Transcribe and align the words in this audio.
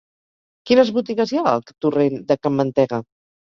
Quines 0.69 0.89
botigues 0.95 1.35
hi 1.37 1.41
ha 1.41 1.45
al 1.53 1.63
torrent 1.87 2.21
de 2.33 2.41
Can 2.43 2.61
Mantega? 2.61 3.05